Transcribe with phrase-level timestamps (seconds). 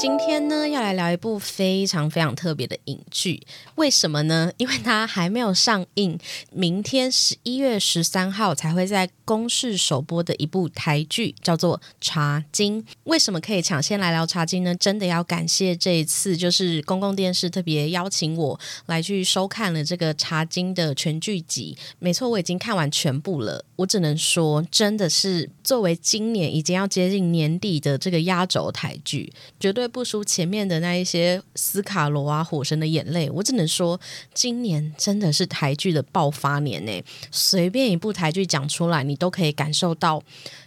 [0.00, 3.42] 今天呢，要来聊一部非常非常特别的影剧。
[3.74, 4.50] 为什么呢？
[4.56, 6.18] 因为它还没有上映，
[6.50, 12.82] 明天十一月十三号才会在公视首播的一部台剧，叫做《茶经》。
[13.04, 14.74] 为什么可以抢先来聊《茶经》呢？
[14.76, 21.76] 真的要感谢这一次，就是公共电视特别邀请我来去收看了这个《茶经》的全剧集。
[21.98, 23.62] 没错，我已经看完全部了。
[23.76, 29.89] 我只能说，真的是作为今年已经要接近年底的这个压轴台剧，绝对。
[29.90, 34.00] 不输前面的那一些斯卡罗啊，火神的眼泪，我只能说，
[34.32, 37.02] 今年真的是台剧的爆发年呢。
[37.30, 40.22] 随便一部台剧讲出来，你都可以感受到，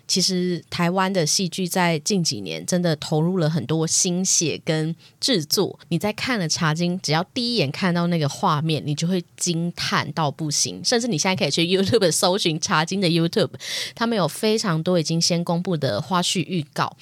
[0.07, 5.79] 其实台湾的戏剧在近几年真的投入了很多心血跟制作。
[5.87, 10.83] 你在看了《茶经》，只要第一眼看到那个画面，你就会惊叹到不行。
[10.83, 13.51] 甚至你现在可以去 YouTube 搜寻《茶经》的 YouTube，
[13.95, 16.95] 他们有非常多已经先公布的花絮预告。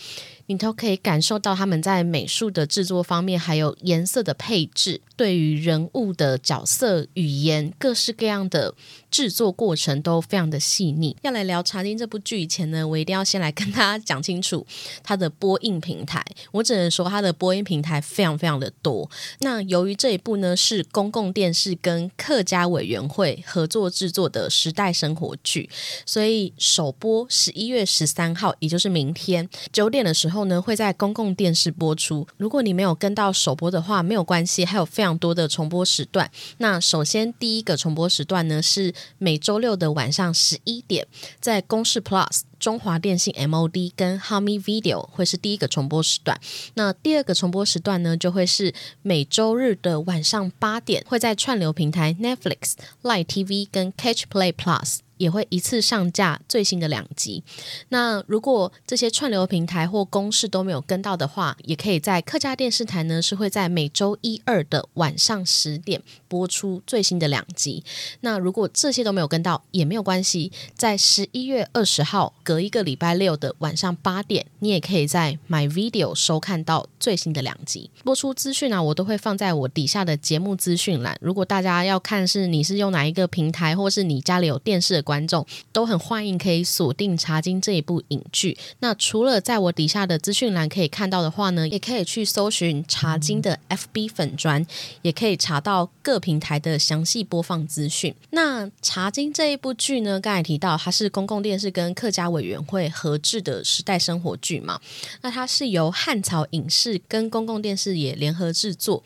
[0.51, 8.73] 你都可以感受到他们在美术的制作方面，还有颜色的配置，对于人物的角色语言，各式各样的。
[9.11, 11.13] 制作过程都非常的细腻。
[11.21, 14.65] 要来聊《茶经》这部剧以前呢，我一定要先来跟大家讲清楚
[15.03, 16.23] 它的播映平台。
[16.53, 19.11] 我只能说它的播映平台非常非常的多。
[19.39, 25.69] 那由于这一部呢是公共电视跟客家委员会合作制作的时代生活剧，
[26.05, 32.25] 所以首播十一月十三号，也就是明天九点的时候呢，会在公共电视播出。
[32.37, 36.29] 如果你没有跟到首播的话，没有关系，还有非常多的重播时段。
[36.57, 38.93] 那首先第一个重播时段呢是。
[39.17, 41.07] 每周六的晚上十一点，
[41.39, 46.39] 在公视 Plus、中华电信 MOD 跟 Hami Video 会是第一个重播时段。
[46.73, 52.73] 那第二个重播时段呢，就会是每周日的晚上八点，会在串流平台 Netflix、
[53.03, 54.99] Line TV 跟 Catch Play Plus。
[55.21, 57.43] 也会一次上架最新的两集。
[57.89, 67.83] 那如果这些串流平台或公式都没有跟到的话，也可以在客家电视台呢，是会在每周一二的晚上十点播出最新的两集。
[68.21, 81.15] 那如果这些都没有跟到，也没有关系，在十一月二十号隔一个礼拜六的晚上八点，你也可以在 My Video 收看到最新的两集播出资讯啊，我都会放在我底下的节目资讯栏。
[81.21, 85.10] 如果大家要看是你是用哪一个平台，或是你家里有电视的。
[85.11, 88.57] 观众都很欢迎，可以锁定《茶经》这一部影剧。
[88.79, 94.65] 那除了在我底下的资讯栏可以看到的话呢，也可以去搜寻《茶经》的 FB 粉砖，
[95.01, 98.15] 也可以查到各平台的详细播放资讯。
[98.29, 104.79] 那《茶经》这一部剧呢，刚才提到它是公共电视跟客家委员会合制的时代生活剧嘛？
[105.21, 109.03] 那它是由汉朝影视跟公共电视也联合制作，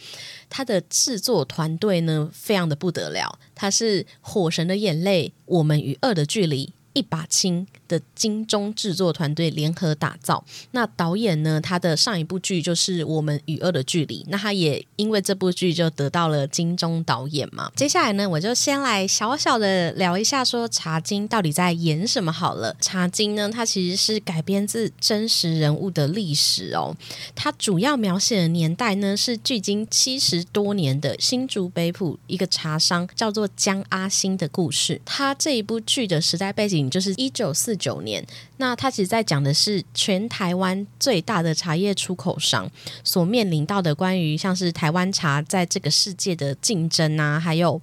[0.58, 3.38] 它的制作团队呢，非常的不得了。
[3.54, 6.72] 它是《火神的眼泪》，我们与恶的距离。
[6.94, 10.44] 一把青的金钟制作团队联合打造。
[10.72, 11.60] 那导演呢？
[11.62, 14.24] 他的上一部剧就是《我们与恶的距离》。
[14.28, 17.72] 那他也因为这部剧就得到了金钟导演嘛。
[17.76, 22.74] 接下来呢，我就先来小小的聊一下，说《茶经》到底在演什么好了。
[22.84, 26.96] 《茶经》呢，它其实是改编自真实人物的历史哦。
[27.34, 35.02] 它主要描写的年代呢，是距今七十多年的新竹北埔一个茶商叫做江阿兴的故事。
[35.04, 36.86] 他这一部剧的时代背景。
[36.90, 38.26] 就是一九四九年，
[38.58, 42.70] 那他其实在讲的是全台湾最大的茶叶出口商
[43.04, 47.82] 所面临到的关于像是台湾茶在这个世界的竞争啊，还有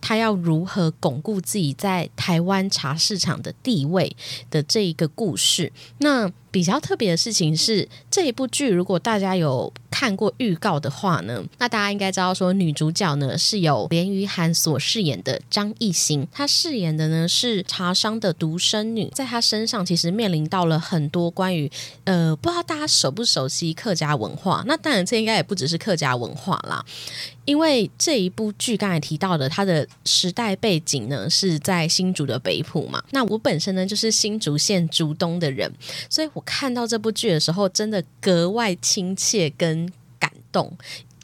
[0.00, 4.16] 他要如何巩固自己在台湾茶市场的地位
[4.50, 5.72] 的这一个故事。
[5.98, 21.70] 那比较特别的事情是，这一部剧如果大家有看过预告的话呢，那大家应该知道说，女主角呢是由连于涵所饰演的张艺兴，她饰演的呢是茶商的独生女，在她身上其实面临到了很多关于
[22.04, 24.62] 呃，不知道大家熟不熟悉客家文化？
[24.66, 26.84] 那当然，这应该也不只是客家文化啦。
[27.44, 33.02] 因为这一部剧刚才提到的，它的时代背景呢是在新竹的北埔嘛。
[33.10, 35.70] 那我本身呢就是新竹县竹东的人，
[36.08, 40.74] 所以我看到这部剧的时候，真的格外亲切跟感动。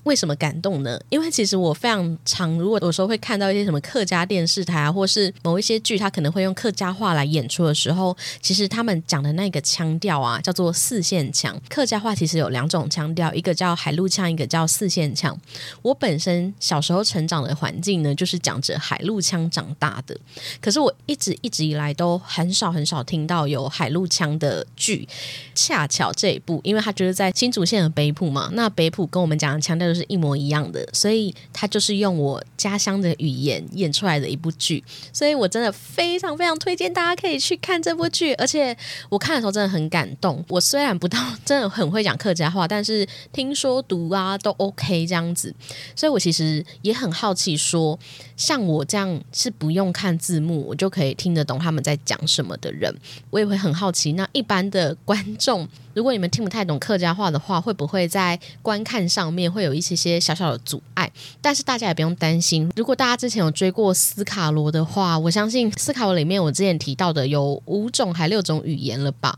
[0.04, 0.98] 为什么感动呢？
[1.10, 11.54] 因为其实我非常常，如果有时候会看到一些什么客家电视台啊，或是某一些剧，他可能会用客家话来演出的时候，其实他们讲的那个腔调啊，叫做四线腔。
[11.68, 15.38] 客家话其实有两种腔调，一个叫海陆腔，一个叫四线腔。
[15.82, 20.18] 我本身小时候成长的环境呢，就是讲着海陆腔长大的，
[20.62, 25.06] 可是我一直一直以来都很少很少听到有海陆腔的剧。
[25.54, 29.89] 恰巧这一部，因为它就是在新竹县的北埔嘛，那北埔跟我们讲的腔调。
[29.92, 34.82] 就是一模一样的，所以它就是用我家乡的语言演出来的一部剧，
[35.12, 38.76] 所以我真的非常非常推荐大家可以去看这部剧，而且
[39.08, 40.44] 我看的时候真的很感动。
[40.48, 45.52] 我虽然不到真的很会讲客家话，但是听说读啊都 OK 这样子，
[45.96, 47.98] 所以我其实也很好奇，说
[48.36, 52.94] 像我这样是不用看字幕我就可以听得懂他们在讲什么的人，
[53.30, 55.68] 我也会很好奇，那一般的观众。
[55.92, 61.10] 如果你们听不太懂客家话的话，会不会在观看上面会有一些些小小的阻碍？
[61.42, 62.70] 但是大家也不用担心。
[62.76, 69.36] 如果大家之前有追过斯卡罗的话，我相信斯卡罗里面我之前提到的有五种还六种语言了吧？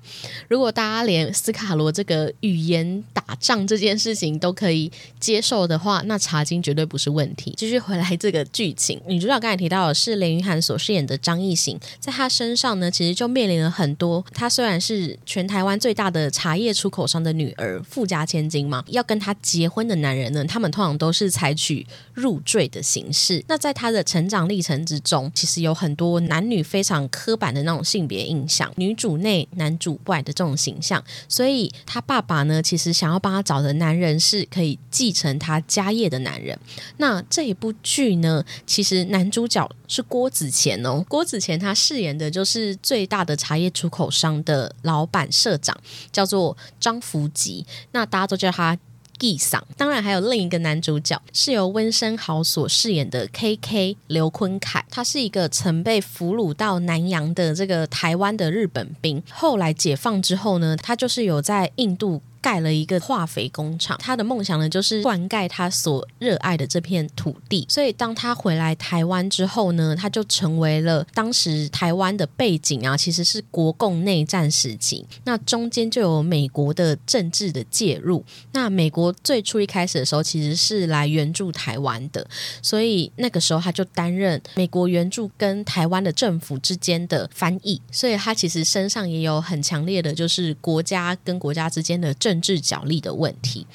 [0.48, 7.54] 如果大家连斯卡罗这个语言打仗这件事情都可以接受的话，那茶经绝对不是问题。
[7.56, 14.22] 继续回来这个剧情，女主角刚才提到的是林云涵所饰演的张艺兴，在她身上呢，其实就面临了很多。
[14.34, 16.30] 她虽然是全台湾最大的。
[16.42, 23.44] 茶叶出口商的女儿，富家千金嘛，要跟他结婚的男人呢，他们通常都是采取入赘的形式。
[23.46, 31.00] 那在他的成长历程之中，其实有很多男女非常刻板的那种性别印象，女主内男主外的这种形象。
[31.28, 36.58] 所以他爸爸呢，其实想要帮他找的男人是可以继承他家业的男人。
[36.96, 45.80] 那这一部剧呢，其实男主角是郭子乾哦，郭子乾他饰演的就是最大的茶叶出口商的老板社长，
[46.10, 46.26] 叫。
[46.32, 48.78] 做张福吉，那大家都叫他
[49.18, 49.60] G 嗓。
[49.76, 62.22] 当然还有另一个男主角是由温升豪所饰演的 K K 刘坤凯，他是一个曾被俘虏到南洋的这个台湾的日本兵，后来解放之后呢，他就是有在印度。
[62.42, 67.64] 盖了一个化肥工厂，他的梦想呢就是灌溉他所热爱的这片土地。
[67.68, 75.06] 所以当他回来台湾之后呢，他就成为了当时台湾的背景啊，其实是国共内战时期。
[75.24, 78.24] 那中间就有美国的政治的介入。
[78.50, 82.26] 那美国最初一开始的时候其实是来援助台湾的，
[82.60, 87.80] 所以那个时候他就担任美国援助跟台湾的政府之间的翻译。
[87.92, 92.31] 所以他其实身上也有很强烈的，就是国家跟国家之间的政。
[92.32, 93.66] 政治角力的问题，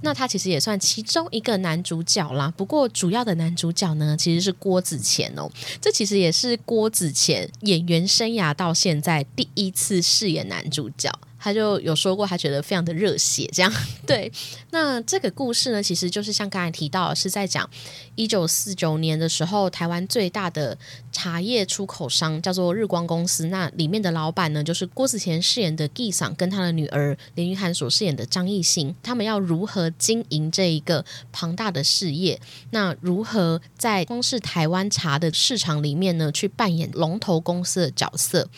[0.00, 2.52] 那他其实也算其中一个男主角啦。
[2.56, 5.48] 不过主要的男主角呢，其实是郭子乾哦。
[5.80, 11.08] 这其实也是郭子乾演员生涯到现在第一次饰演男主角。
[11.40, 13.72] 他就有说过，他觉得非常的热血，这样
[14.06, 14.30] 对。
[14.70, 17.68] 那这个故事呢，其实就是像刚才提到，是在讲
[18.14, 20.76] 一九四九年的时候，台湾最大的
[21.10, 23.46] 茶叶出口商叫做日光公司。
[23.46, 32.38] 那里面的老板呢，就是郭子乾饰演的纪桑，跟他的女儿林玉涵所饰演的张艺兴，他们要如何经营这一个庞大的事业？
[32.70, 38.48] 那如何在光是台湾茶的市场里面呢，去扮演龙头公司的角色？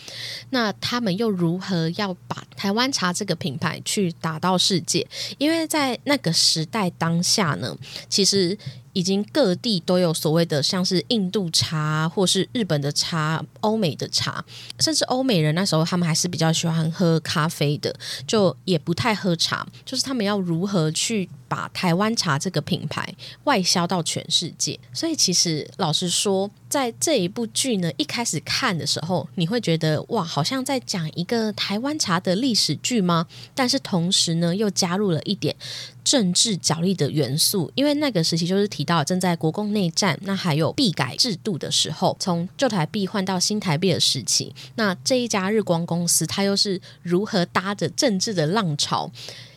[0.49, 7.75] 那他们又如何要把台湾茶这个品牌去打到世界，因为在那个时代当下呢，
[8.09, 8.57] 其实
[8.91, 14.43] 已经各地都有所谓的像是印度茶，或是日本的茶、欧美的茶，
[14.79, 17.95] 甚至欧美人那时候他们还是比较喜欢喝咖啡的，
[18.27, 21.29] 就也不太喝茶，就是他们要如何去。
[21.45, 23.07] 把台湾茶这个品牌
[23.43, 33.27] 外销到全世界，所以其实老实说，在这一部剧呢，一开始看的时候，你会觉得哇，好像在讲一个台湾茶的历史剧吗？
[33.53, 35.55] 但是同时呢，又加入了一点
[36.03, 49.11] 政治角力的元素，因为那个时期就是提到正在国共内战，那还有币改制度的时候，从旧台币换到新台币的时期，那这一家日光公司，它又是如何搭着政治的浪潮？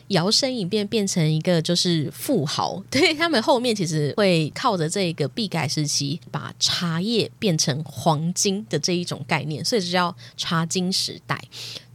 [0.09, 11.41] 摇身一变变成一个就是富豪， 对他们后面其实会靠着这个币改时期，把茶叶变成黄金的这一种概念，所以就叫茶金时代。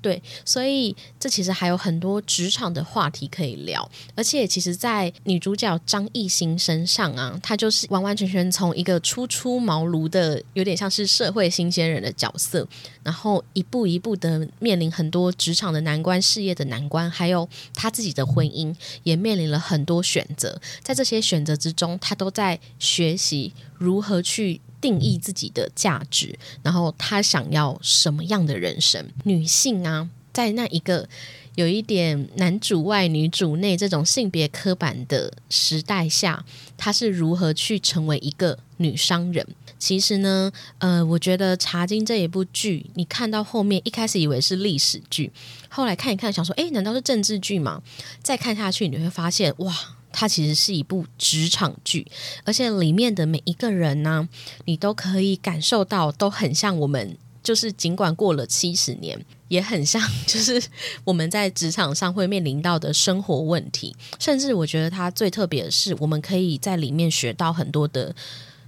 [0.02, 12.66] 对，所以这其实还有很多职场的话题可以聊，而且其实，在女主角张艺兴身上啊，她就是完完全全从一个初出茅庐的，有点像是社会新鲜人的角色，
[13.04, 24.60] 然后一步一步的面临很多职场的难关、事业的难关，还有她自己的婚姻也面临了很多选择，在这些选择之中，她都在学习如何去。
[24.82, 29.08] 定义自己的价值，然后她想要什么样的人生？
[29.24, 31.08] 女性啊，在那一个
[31.54, 36.44] 有一点男主外女主内这种性别刻板的时代下，
[36.76, 39.46] 她是如何去成为一个女商人？
[39.78, 45.32] 其实呢，呃，我觉得《茶经》这一部剧，你看到后面一开始以为是历史剧，
[45.68, 47.82] 后来看一看，想说，哎，难道是政治剧吗？
[48.22, 49.74] 再看下去，你会发现，哇！
[50.12, 52.06] 它其实是一部职场剧，
[52.44, 54.28] 而且里面的每一个人呢，
[54.66, 57.16] 你都可以感受到，都很像我们。
[57.42, 59.24] 就是尽管过了七十年。
[59.48, 60.62] 也很像， 就是
[61.04, 63.94] 我们在职场上会面临到的生活问题。
[64.18, 68.14] 甚至我觉得它最特别的是，我们可以在里面学到很多的。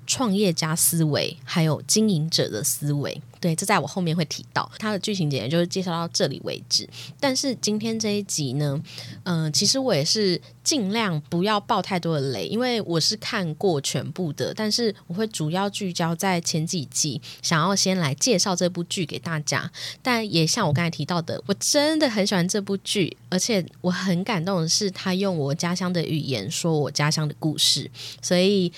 [0.06, 4.70] 创业家思维，还有经营者的思维，对，这在我后面会提到。
[4.78, 6.88] 它的剧情简介就是介绍到这里为止。
[7.20, 8.80] 但是今天这一集呢，
[9.24, 19.70] 嗯，其实我也是尽量不要爆太多的雷，因为我是看过全部的，但是我会主要聚焦在前几集，想要先来介绍这部剧给大家。
[20.02, 27.90] 但也像我刚才提到的，我真的很喜欢这部剧，而且我很感动的是，他用我家乡的语言说我家乡的故事，
[28.22, 28.72] 所以。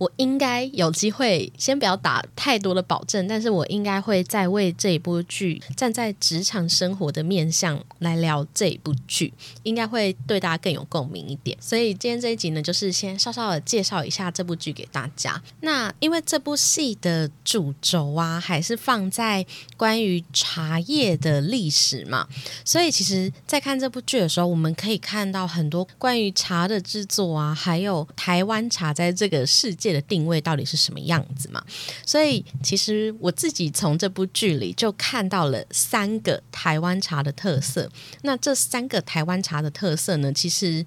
[0.00, 9.30] 我应该有机会，先不要打太多的保证，但是我应该会再为这一部剧站在职场生活的面向来聊这一部剧，
[9.62, 11.54] 应该会对大家更有共鸣一点。
[11.60, 15.38] 所以今天这一集呢，就是先稍稍的介绍一下这部剧给大家。
[15.60, 19.44] 那因为这部戏的主轴啊，还是放在
[19.76, 22.26] 关于茶叶的历史嘛，
[22.64, 29.89] 所以其实，在看这部剧的时候，我们可以看到很多关于茶的制作啊，还有台湾茶在这个世界。
[29.92, 31.64] 的定位到底是什么样子嘛？
[32.04, 37.90] 所以其实我自己从这部剧里就看到了三个台湾茶的特色。
[38.22, 40.84] 那这三个台湾茶的特色呢，其实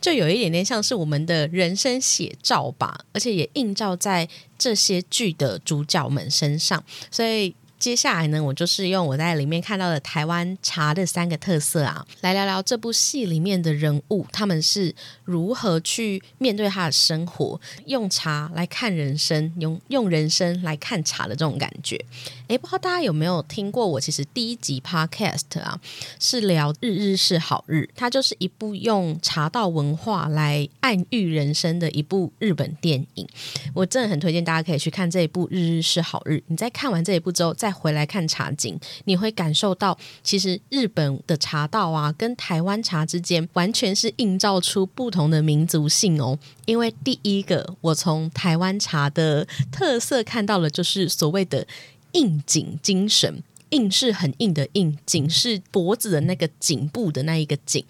[0.00, 6.82] 就有一点点像是我们的人生写照吧，而且也映照在这些剧的主角们身上。
[7.10, 7.54] 所以。
[7.78, 22.02] 接下来呢，我就是用我在里面看到的台湾茶的三个特色啊，来聊聊这部戏里面的人物，他们是如何去面对他的生活，用茶来看人生，用用人生来看茶的这种感觉。
[22.48, 23.86] 诶，不知道大家有没有听过？
[23.86, 25.78] 我其实第一集 podcast 啊，
[26.18, 33.28] 是聊《日日是好日》，它就是一部用茶道文化来暗喻人生的一部日本电影。
[33.74, 36.34] 我真的很推荐大家可以去看这一部《日日是好日》。
[36.46, 46.38] 你在看完这一部之后，再再回来看茶景，你会感受到，其实日本的茶道啊，跟台湾茶之间完全是映照出不同的民族性哦。
[46.64, 51.66] 因为第一个，我从台湾茶的特色看到了，就是所谓的
[52.12, 53.42] 应景精神。
[53.70, 57.84] 硬是很硬的硬，颈是脖子的那个颈部的那一个颈。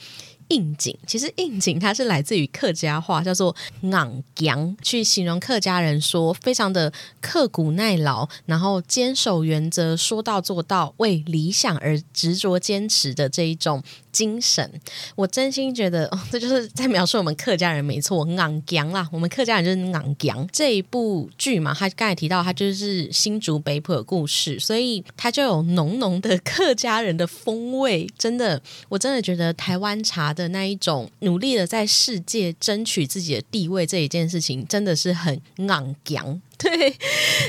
[0.49, 3.54] 应景，其实应景它是来自于客家话，叫做
[3.90, 13.82] “昂扬”，去形容客家人说非常的刻苦耐劳，然后坚守原则，说到做到，为理想而执着坚持的这一种。
[14.16, 14.70] 精神，
[15.14, 19.06] 我真心觉得这就是在描述我们客家人，没错，昂扬啦。
[19.12, 20.49] 我们客家人就是昂扬。
[20.50, 28.08] 这一部剧嘛，他刚才提到，他就是新竹北浦的故事，所以他就有浓浓的客家人的风味。
[28.16, 36.40] 真的，我真的觉得台湾茶的那一种努力的在世界争取自己的地位这一件事情，真的是很昂扬。
[36.58, 36.90] 对，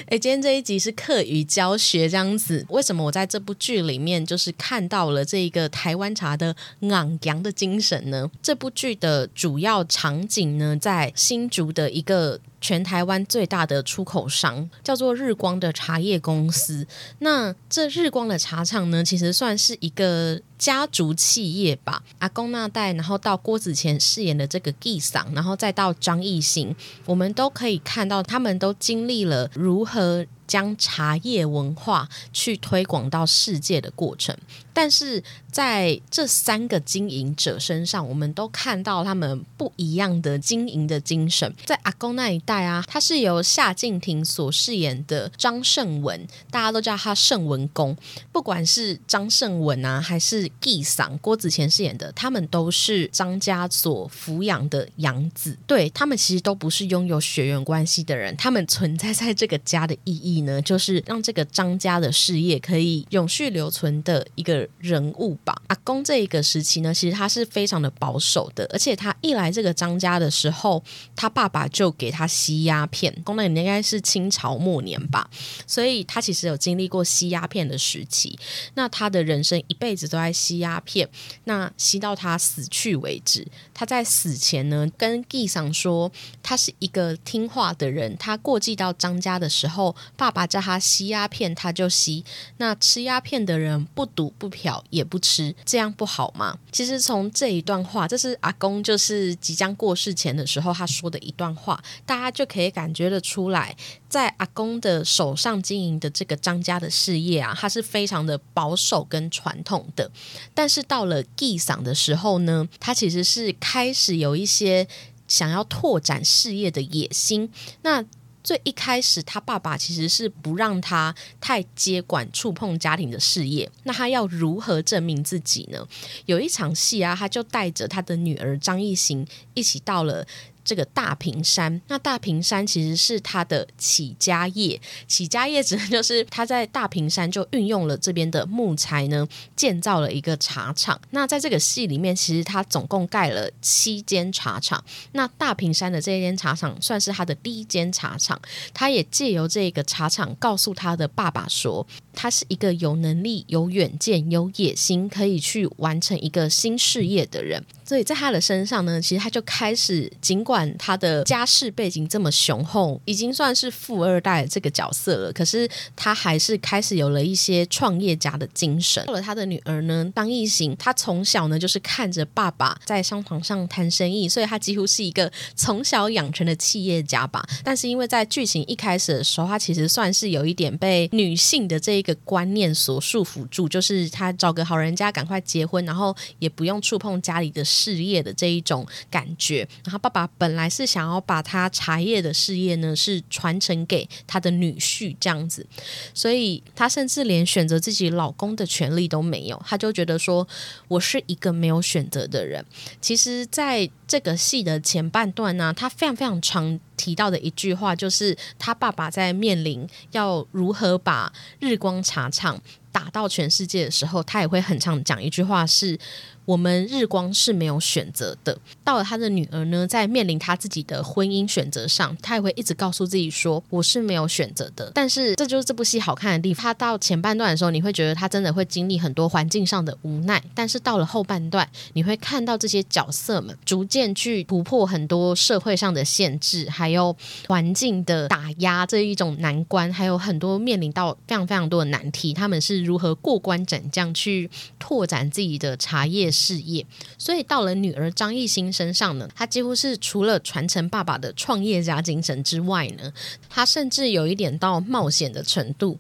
[0.08, 2.66] 哎，今天这一集是课余教学这样子。
[2.70, 8.30] 为什么我在这部剧里面就是看到了这一个台湾茶的昂扬的精神呢？
[8.42, 12.40] 这部剧的主要场景呢，在新竹的一个。
[12.60, 16.86] 全台湾最大的出口商叫做日光的茶叶公司。
[17.20, 22.04] 那这日光的茶厂呢，其实算是一个家族企业吧。
[22.20, 30.26] 阿公那代，然后到郭子乾饰演的这个纪桑，然后再到张艺兴，我们都可以看到，他们都经历了如何。
[30.48, 34.34] 将茶叶文化去推广到世界的过程，
[34.72, 35.22] 但是
[35.52, 41.54] 在这三个经营者身上，我们都看到他们不一样的经营的精神。
[41.66, 47.98] 在阿公那一代啊，他是由夏静婷所饰演的张胜文，大家都叫他胜文公。
[48.32, 55.58] 不管是张胜文啊，还是纪桑郭子乾饰演的，他们都是张家所抚养的养子。
[55.68, 60.38] 对他们其实都不是拥有血缘关系的人，他们存在在这个家的意义。
[60.38, 65.60] 呢，就是让这个张家的事业可以永续留存的一个人物吧。
[65.68, 70.84] 阿公这一个时期呢，其实他是非常的保守的，而且他一来这个张家的时候，
[71.16, 73.14] 他爸爸就给他吸鸦片。
[73.24, 75.30] 公那应该是清朝末年吧，
[75.66, 78.38] 所以他其实有经历过吸鸦片的时期。
[78.76, 81.10] 那他的人生一辈子都在吸鸦片，
[81.46, 83.48] 那吸到他死去为止。
[83.74, 86.12] 他在死前呢，跟纪桑说，
[86.44, 88.16] 他是一个听话的人。
[88.18, 92.24] 他过继到张家的时候，爸爸叫他吸鸦片，他就吸。
[92.58, 96.58] 那吃鸦片的人不赌不嫖也不吃，这样不好吗？
[96.72, 103.76] 其实从这一段话，这是阿公就是即将过世前的时候他说的一段话，大家就可以感觉得出来，
[104.10, 110.10] 在阿公的手上经营的这个张家的事业啊，他是非常的保守跟传统的。
[110.54, 114.88] 但是到了祭嗓的时候呢，他其实是开始有一些
[115.28, 117.52] 想要拓展事业的野心。
[117.82, 118.04] 那
[118.42, 123.70] 最一开始，他爸爸其实是不让他太接管、触碰家庭的事业。
[123.84, 125.86] 那他要如何证明自己呢？
[126.28, 130.26] 有一场戏啊，他就带着他的女儿张艺兴一起到了。
[130.68, 141.00] 这个大平山，那大平山其实是他的起家业，起家业指的就是他在大平山就运用了这边的木材呢，建造了一个茶厂。
[141.12, 144.84] 那在这个戏里面，其实他总共盖了七间茶厂。
[145.14, 148.40] 那大平山的这间茶厂算是他的第一间茶厂，
[148.74, 157.64] 他也借由这个茶厂告诉他的爸爸说，他是一个有能力、有远见、有野心，可以去完成一个新事业的人。
[157.86, 169.06] 所以在他的身上呢，其实他就开始，尽管他的家世背景这么雄厚，已经算是富二代这个角色了，可是他还是开始有了一些创业家的精神。
[169.06, 177.48] 到了他的女儿呢，当艺行，他从小呢就是看着爸爸在商场上谈生意，所以他几乎是一个从小养成的企业家吧。
[177.64, 187.64] 但是因为在剧情一开始的时候，他其实算是有一点被女性的这一个观念所束缚住，就是他找个好人家赶快结婚，然后也不用触碰家里的。
[187.68, 195.68] 事业的这一种感觉，然后爸爸本本来是想要把他茶叶的事业呢，是传承给他的女婿这样子，
[196.14, 200.48] 所以他甚至连选择自己老公的权利都没有，他就觉得说
[200.88, 202.66] 我是一个没有选择的人。
[203.02, 212.62] 其实，在这个戏的前半段呢，他非常非常常提到的一句话，就是他爸爸在面临要如何把日光茶厂
[212.94, 216.00] 打到全世界的时候，他也会很常讲一句话是。
[216.48, 218.58] 我们日光是没有选择的。
[218.82, 226.64] 到了他的女儿呢，在面临他自己的婚姻选择上，他也会一直告诉自己说：“我是没有选择的。”但是这就是这部戏好看的地方。
[226.64, 237.14] 他到前半段的时候，你会觉得他真的会经历很多环境上的无奈；但是到了后半段，你会看到这些角色们逐渐去突破很多社会上的限制，还有
[237.50, 242.34] 环境的打压这一种难关，还有很多面临到非常非常多的难题。
[242.34, 244.50] 他们是如何过关斩将去
[244.80, 246.32] 拓展自己的茶叶？
[246.38, 246.86] 事业，
[247.18, 253.12] 所以到了女儿张艺兴身上呢，她几乎是除了传承爸爸的创业家精神之外呢，
[253.50, 255.98] 她甚至有一点到冒险的程度。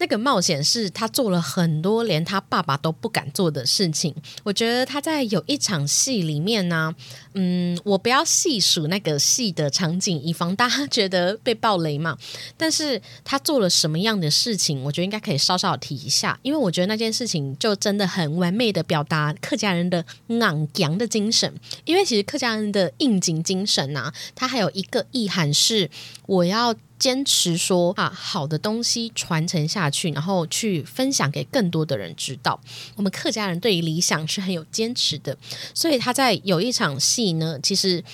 [0.00, 4.14] 那个冒险是他做了很多连他爸爸都不敢做的事情。
[4.42, 6.92] 我觉得他在有一场戏里面呢，
[7.34, 12.16] 嗯，我不要细数那个戏的场景，以防大家觉得被暴雷嘛。
[12.56, 21.54] 但是他做了什么样的事情，我觉得应该可以稍稍提一下，因为我觉得那件事情就真的很完美的表达客家人的昂扬的精神。
[21.84, 25.90] 因为其实客家人的应景精神啊，它还有一个意涵是
[26.26, 26.74] 我要。
[27.00, 32.60] 坚持说啊，好的东西传承下去，然后去分享给更多的人知道。
[32.94, 35.36] 我们客家人对于理想是很有坚持的，
[35.74, 38.04] 所以他在有一场戏呢，其实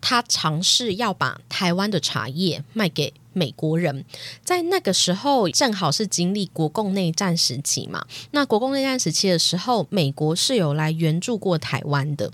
[0.00, 4.04] 他尝试要把台湾的茶叶卖给美国人。
[4.42, 8.04] 在那个时候，正好是经历国共内战时期嘛。
[8.30, 12.30] 那国共内战时期的时候，美国是有来援助过台湾的。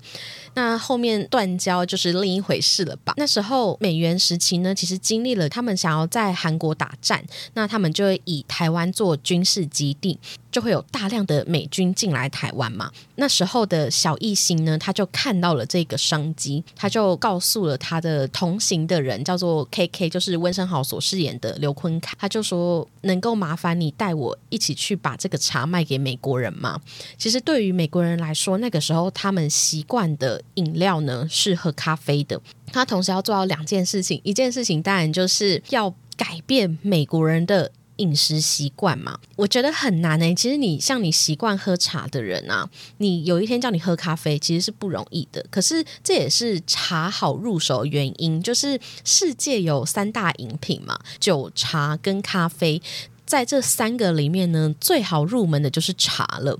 [0.53, 3.13] 那后面断交就是另一回事了吧？
[3.17, 10.19] 那时候美元时期呢，其实经历了他们想要在韩国打战，那他们就以台湾做军事基地，
[10.51, 12.91] 就会有大量的美军进来台湾嘛。
[13.15, 26.79] 那时候的小艺兴呢，他就看到了这个商机，他就告诉了他的同行的人，叫做 K K，就是温升豪所饰演的刘坤凯，他就说能够麻烦你带我一起去把这个茶卖给美国人吗？
[27.17, 30.41] 其实对于美国人来说，那个时候他们习惯的。
[30.55, 32.39] 饮料呢是喝咖啡的，
[32.71, 39.17] 他同时要做到两件事情，一件事情当然就是要改变美国人的饮食习惯嘛。
[39.35, 45.45] 我觉得很难诶，其实你像你习惯喝茶的人啊，你有一天叫你喝咖啡，其实是不容易的。
[45.49, 52.81] 可是这也是茶好入手的原因，就是世界有三大饮品嘛，酒、茶跟咖啡，
[53.25, 56.59] 在这三个里面呢，最好入门的就是茶了。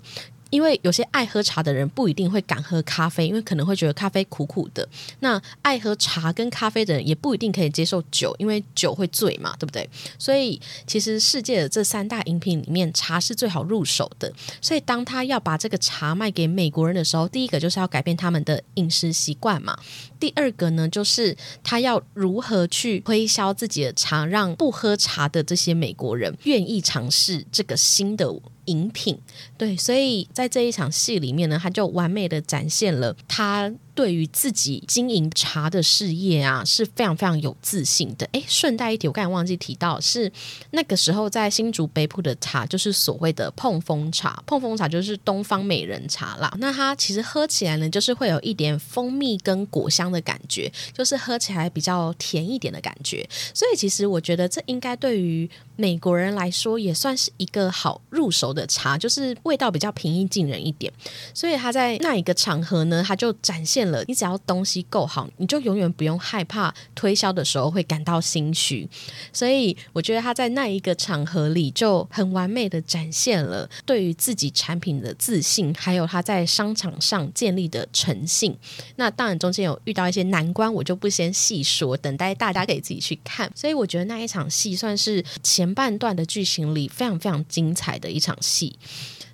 [0.52, 4.88] 因为有些爱喝茶的人不一定会敢喝咖啡，因为可能会觉得咖啡苦苦的。
[5.22, 9.90] 那爱喝茶跟咖啡的人也不一定可以接受酒，因为酒会醉嘛，对不对？
[10.20, 14.32] 所以其实世界的这三大饮品里面，茶是最好入手的。
[14.62, 19.78] 所以当他要把这个茶卖给美国人的时候，第一个就是要改变他们的饮食习惯嘛。
[20.22, 28.34] 第二个呢，就是他要如何去推销自己的茶，让不喝茶的这些美国人愿意尝试这个新的。
[28.66, 29.18] 饮品，
[29.58, 33.70] 对，所以在这一场戏里面呢，他就完美的展现了他。
[34.02, 38.28] 对于自己经营茶的事业啊是非常非常有自信的。
[38.32, 40.32] 诶，顺带一提，我刚才忘记提到，是
[40.72, 44.42] 那个时候在新竹北埔的茶，就是所谓的碰风茶。
[44.48, 46.52] 碰风茶就是东方美人茶啦。
[46.58, 53.24] 那它其实喝起来呢，就是会有一点蜂蜜跟果香的感觉，就是喝起来比较甜一点的感觉。
[53.54, 60.92] 所以其实我觉得这应该对于美国人来说也算是一个好入手的茶，就是味道比较平易近人一点。
[61.36, 68.88] 所以他在那一个场合呢，他就展现了你只要东西够好，你就永远不用害怕推销的时候会感到心虚。
[69.34, 78.58] 所以我觉得他在那一个场合里就很完美的展现了对于自己产品的自信，还有他在商场上建立的诚信。
[78.96, 83.52] 那当然中间有遇到一些难关，我就不先细说，等待大家可以自己去看。
[83.56, 88.78] 所以我觉得那一场戏算是前半段的剧情里非常非常精彩的一场戏。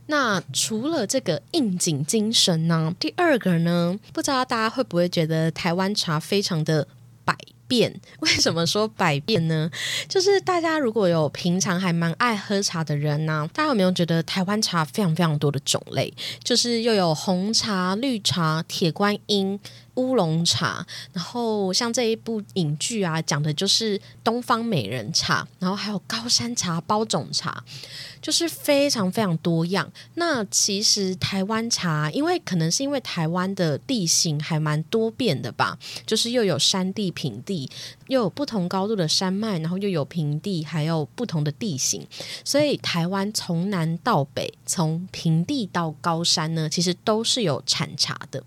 [0.07, 2.93] 那除了这个应景精神呢？
[2.99, 3.99] 第二个呢？
[4.13, 6.87] 不知道大家会不会觉得台湾茶非常的
[7.23, 7.35] 百
[7.67, 7.99] 变？
[8.19, 9.69] 为什么说百变呢？
[10.07, 16.13] 就是大家如果有平常还蛮爱喝茶的人呢，大家有没有觉得台湾茶非常非常多的种类？
[16.43, 19.59] 就是又有红茶、绿茶、铁观音。
[19.97, 27.63] 乌龙茶，然后像这一部影剧啊，讲的就是东方美人茶，然后还有高山茶、包种茶，
[28.21, 29.91] 就是非常非常多样。
[30.15, 37.69] 那其实台湾茶，因为可能是因为台湾的地形还蛮多变的吧，就是又有山地、平地，
[38.07, 42.05] 又有不同高度的山脉，然后又有平地，还有不同的地形，
[42.43, 48.41] 所以台湾从南到北，从平地到高山呢，其实都是有产茶的，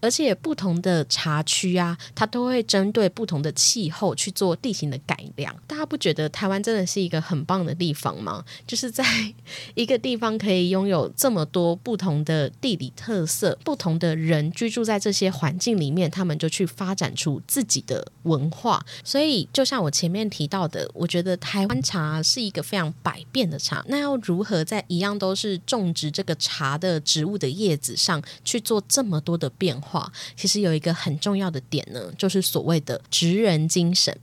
[0.00, 1.04] 而且不同的。
[1.14, 5.54] 茶区啊，它都会针对不同的气候去做地形的改良。
[5.66, 8.44] 大家不觉得台湾真的是一个很棒的地方吗？
[8.66, 9.04] 就是在
[9.74, 18.86] 一个地方可以拥有这么多不同的地理特色，不同的人居住在这些环境里面，他们就去发展出自己的文化。
[19.02, 23.84] 所以，就像我前面提到的，我觉得台湾茶是一个非常百变的茶。
[23.88, 30.08] 那要如何在一样都是种植这个茶的植物的叶子上去做这么多的变化？
[30.36, 30.84] 其实有一。
[30.84, 34.14] 个很重要的点呢，就是所谓的职人精神。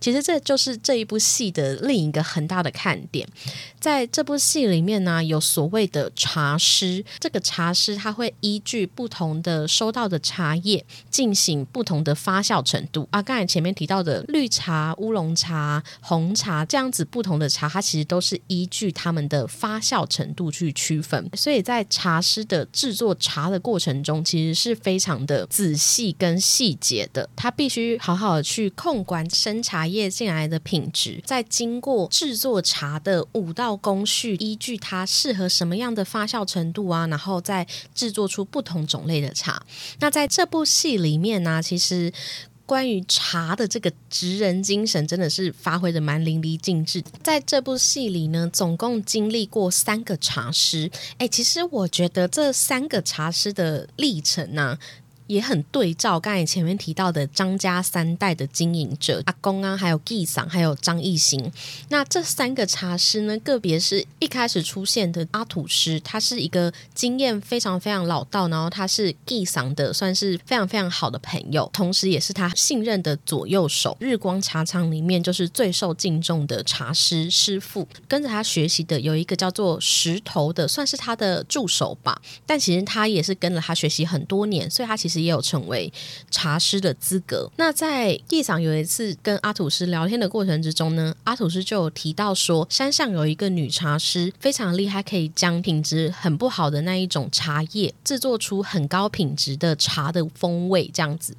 [0.00, 3.26] 其实这就是这一部戏的另一个很大的看点。
[3.80, 7.04] 在这部戏里面呢，有所谓的茶师。
[7.18, 13.20] 这个茶师他会依据不同的收到的茶叶进行不同的发酵程度啊。
[13.20, 21.28] 刚才前面提到的绿茶、乌龙茶、红茶这样子不同的茶，它其实都是依据他们的发酵程度去区分。
[21.36, 26.14] 所以在茶师的制作茶的过程中，其实是非常的仔细。
[26.16, 39.64] 跟细节的，他必须好好的去控管生茶叶进来的品质，在经过制作茶的五道工序，依据它适合什么样的发酵程度啊，然后再制作出不同种类的茶。
[40.00, 42.12] 那在这部戏里面呢，其实
[42.66, 47.02] 关于茶的这个职人精神，真的是发挥的蛮淋漓尽致。
[47.22, 50.90] 在这部戏里呢，总共经历过三个茶师。
[51.18, 54.78] 哎，其实我觉得这三个茶师的历程呢。
[55.26, 61.50] 也很对照刚才前面提到的张家三代的经营者阿公啊，还有纪桑，还有张艺兴。
[61.88, 73.96] 那这三个茶师呢，个别是一开始出现的阿土师，他是一个经验非常非常老道，然后他是纪桑的算是非常非常好的朋友，同时也是他信任的左右手。
[74.00, 82.20] 日光茶厂里面就是最受敬重的茶师师傅，跟着他学习的有一个叫做石头的，算是他的助手吧。
[82.44, 85.13] 但其实他也是跟了他学习很多年，所以他其实。
[85.20, 85.92] 也有成为
[86.30, 87.50] 茶师的资格。
[87.56, 101.36] 那在地上有一次跟阿土师聊天的过程之中呢，阿土师就有提到说，山上有一个女茶师非常厉害，可以将品质很不好的那一种茶叶制作出很高品质的茶的风味这样子。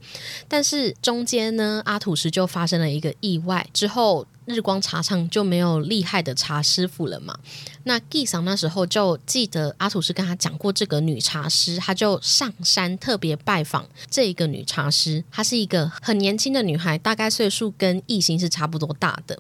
[0.48, 4.26] 但是中间呢，阿土师就发生了一个意外之后。
[4.46, 7.38] 日光茶厂就没有厉害的茶师傅了嘛？
[7.84, 15.24] 那纪桑那时候就记得阿土师跟他讲过这个女茶师，他就上山特别拜访这一个女茶师。
[15.32, 19.38] 她是一个很年轻的女孩，大概岁数跟艺兴是差不多大的。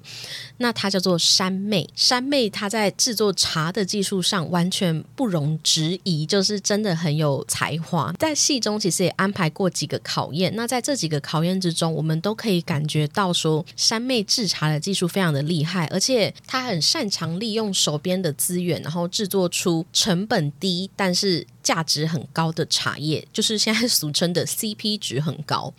[0.58, 8.14] 那她叫做山妹，山妹她在制作茶的技术上完全不容置疑，就是真的很有才华。
[8.20, 25.74] 在戏中其实也安排过几个考验，那在这几个考验之中，我们都可以感觉到说山妹制茶的技技术非常的厉害，而且他很擅长利用手边的资源，然后制作出成本低但是价值很高的茶叶，就是现在俗称的 CP 值很高。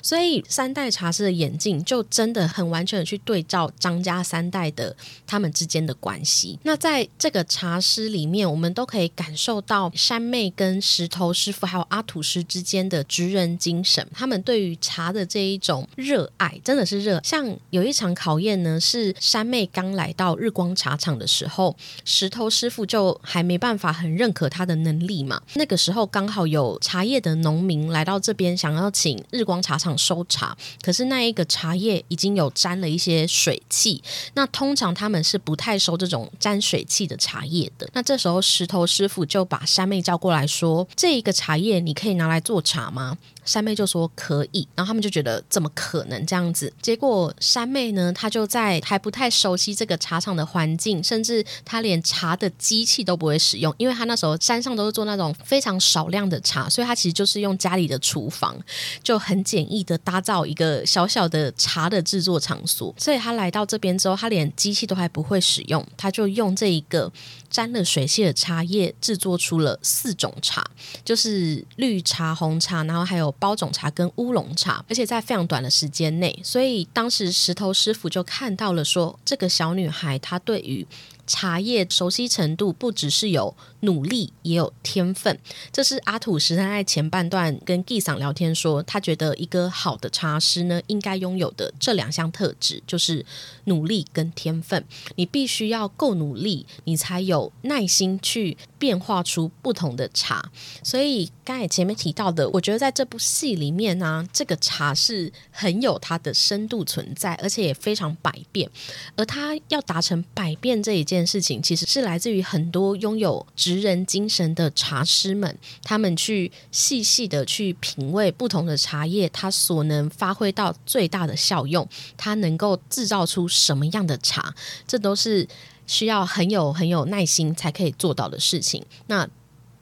[0.00, 6.56] 所以三代茶师的眼镜就真的很完全的去对照张家三代的他们之间的关系。
[6.62, 17.20] 那在这个茶师里面，我们都可以感受到山妹跟石头师傅还有阿土师之间的职人精神，他们对于茶的这一种热爱真的是热。
[17.24, 25.31] 像有一场考验呢，是山妹刚来到日光茶厂的时候，石头师傅就还没办法很认可他的能力嘛。
[25.54, 34.02] 那个时候刚好有茶叶的农民来到这边，想要请日光茶厂收茶，可是那一个茶叶已经有沾了一些水汽，
[34.34, 37.88] 那通常他们是不太收这种沾水汽的茶叶的。
[37.92, 46.72] 那这时候石头师傅就把山妹叫过来说：“这一个茶叶你可以拿来做茶吗？”山妹就说可以，然后他们就觉得怎么可能这样子？
[46.80, 58.56] 结果山妹呢，她就在还不太熟悉这个茶厂的环境，甚至她连茶的机器都不会使用，因为她那时候山上都是做那种非常少量的茶，所以她其实就是用家里的厨房，
[59.02, 62.94] 就很简易的打造一个小小的茶的制作场所。
[62.98, 67.10] 所以她来到这边之后，她连机器都还不会使用，她就用这一个
[67.52, 70.68] 沾了水汽的茶叶制作出了四种茶，
[71.04, 73.30] 就是绿茶、红茶，然后还有。
[73.38, 80.86] 包种茶跟乌龙茶，而且在非常短的时间内，所以当时石头师傅就看到了，说这个小女孩她对于。
[81.26, 85.38] 茶叶熟悉程度不只是有努力，也有天分。
[85.72, 93.24] 这是阿土十三在前半段跟 G 桑聊天说，他觉得一个好的茶师呢，应该拥有的这两项特质，就是
[93.64, 94.84] 努力跟天分。
[95.16, 100.50] 你必须要够努力，你才有耐心去变化出不同的茶。
[100.82, 108.68] 所以刚才前面提到的，我觉得在这部戏里面呢，这个茶是很有它的深度存在，而且也非常百变。
[109.14, 111.12] 而他要达成百变这一件。
[111.12, 124.54] 件事情其实是来自于很多拥有职人精神的茶师们，他们去细细的去品味不同的茶叶，它所能发挥到最大的效用，它能够制造出什么样的茶，
[124.86, 125.46] 这都是
[125.92, 128.82] 需要很有很有耐心才可以做到的事情。
[129.08, 129.28] 那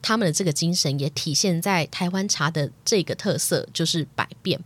[0.02, 4.58] 他们的这个精神也体现在台湾茶的这个特色，就是百变。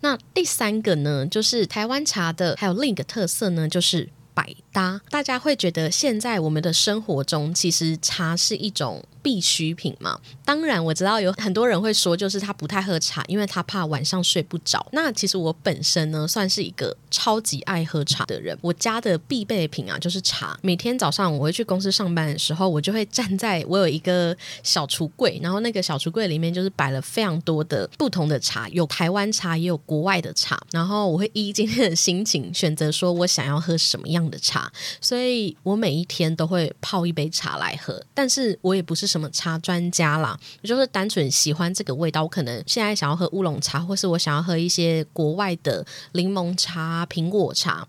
[0.00, 5.00] 那第三个呢，就是台湾茶的还有另一个特色呢，就是百搭。
[5.08, 9.02] 大家会觉得现在我们的生活中，其实茶是一种。
[9.26, 14.86] 必需品嘛，当然我知道有很多人会说，就是他不太喝茶，因为他怕晚上睡不着。
[14.92, 18.56] 那其实我本身呢，算是一个超级爱喝茶的人。
[18.60, 20.56] 我家的必备品啊，就是茶。
[20.62, 30.56] 每天早上我会去公司上班的时候，我就会站在我有一个小橱柜，然后那个小橱柜里面就是摆了非常多的不同的茶，有台湾茶，也有国外的茶。
[30.70, 34.65] 然后我会依今天的心情选择说我想要喝什么样的茶，
[35.00, 38.04] 所以我每一天都会泡一杯茶来喝。
[38.12, 39.06] 但是我也不是。
[39.06, 40.36] 什么茶专家啦？
[40.64, 42.24] 就是单纯喜欢这个味道。
[42.24, 47.86] 我可能现在想要喝乌龙茶，或是我想要喝一些国外的柠檬茶、苹果茶，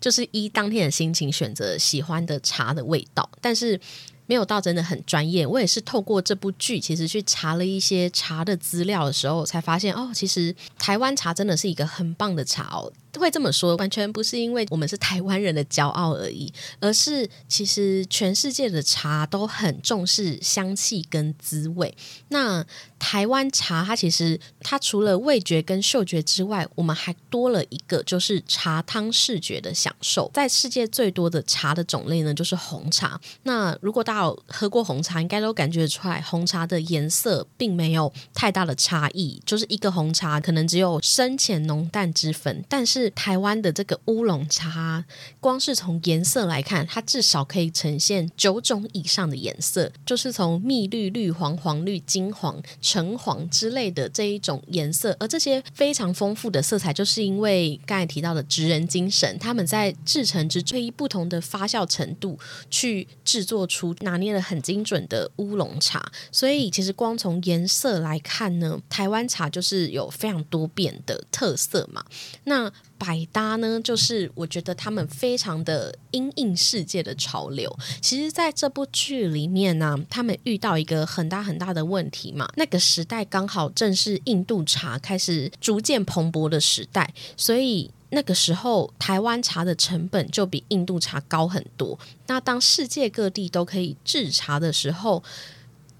[0.00, 3.30] 就是依当天的心情选择喜欢的茶的味道。
[3.40, 3.80] 但是
[4.26, 5.46] 没有到真的很专业。
[5.46, 12.92] 我也是透过这部剧，其实去查了一些茶的资料的时候，才发现哦，其实台湾茶真的是一个很棒的茶哦。
[13.18, 21.96] 会这么说，完全不是因为我们是台湾人的骄傲而已，而是其实全世界的茶都很重视香气跟滋味。
[22.28, 22.62] 那
[22.98, 30.30] 台湾茶，它其实它除了味觉跟嗅觉之外，我们还多了一个，就是茶汤视觉的享受。
[30.32, 33.20] 在世界最多的茶的种类呢，就是红茶。
[33.42, 43.06] 那如果大家有喝过红茶，应该都感觉出来，红茶的颜色并没有太大的差异，就是一个红茶可能只有深浅浓淡之分，但是。
[43.16, 45.04] 台湾的这个乌龙茶，
[45.40, 55.16] 光是从颜色来看，它至少可以呈现九种以上的颜色，就是从蜜绿、绿黄、黄绿、金黄、橙黄之类的这一种颜色。
[55.18, 62.38] 而这些非常丰富的色彩，就是因为刚才提到的职人精神，他们在制成之最不同的发酵程度，
[62.70, 66.12] 去制作出拿捏了很精准的乌龙茶。
[66.30, 72.04] 所以，其实光从颜色来看呢，台湾茶就是有非常多变的特色嘛。
[72.44, 77.74] 那百搭呢，就是我觉得他们非常的因应世界的潮流。
[78.00, 82.48] 其实，在这部剧里面呢，他们遇到一个很大很大的问题嘛。
[82.56, 91.98] 那个时代刚好正是印度茶开始逐渐蓬勃的时代，所以那个时候台湾茶的成本就比印度茶高很多。
[92.26, 95.22] 那当世界各地都可以制茶的时候，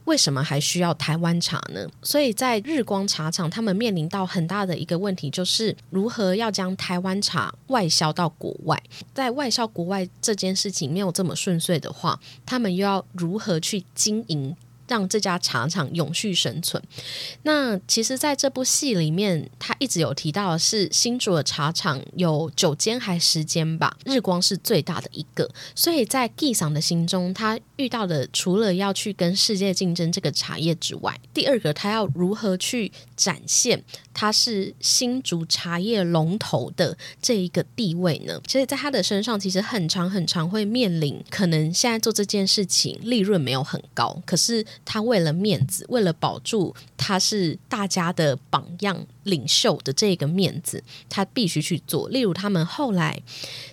[0.07, 1.87] 为什么还需要台湾茶呢？
[2.03, 8.83] 所以在日光茶厂，他们面临到很大的一个问题，就是如何要将台湾茶外销到国外。
[9.13, 14.57] 在外销国外这件事情没有这么顺遂的话，他们又要如何去经营
[14.89, 16.83] 让这家茶厂永续生存。
[17.43, 25.51] 那其实，在这部戏里面，他一直有提到的是新竹的茶厂有九间还十间吧，日光是最大的一个。
[25.75, 33.83] 所以在 G 桑的心中，他遇到的除了要去跟世界竞争这个茶叶之外，第二个他要如何去展现
[34.19, 38.41] 他是新竹茶叶龙头的这一个地位呢？
[38.47, 52.09] 其实，在他的身上，其实很长很长会面临可能现在做这件事情利润没有很高，可是他为了面子，为了保住他是大家的榜样领袖的这个面子，他必须去做。
[52.09, 53.21] 例如，他们后来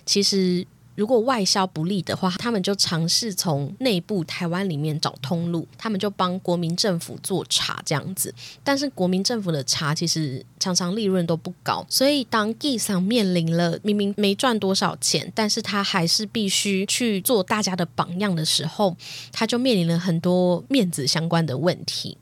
[0.04, 0.66] 其实。
[0.94, 8.32] 如果外销不利的话，他们就尝试从内部台湾里面找通路，他们就帮国民政府做茶这样子。
[8.62, 18.96] 但是国民政府的茶其实常常利润都不高，所以当地上面临了明明没赚多少钱，但是他还是必须去做大家的榜样的时候，
[19.32, 22.16] 他就面临了很多面子相关的问题。